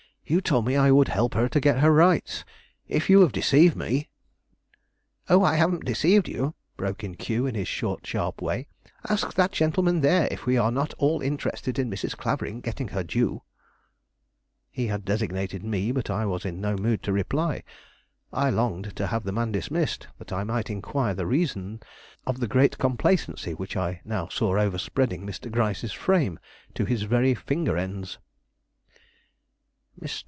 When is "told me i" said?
0.39-0.91